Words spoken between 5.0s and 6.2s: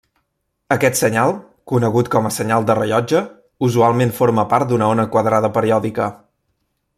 quadrada periòdica.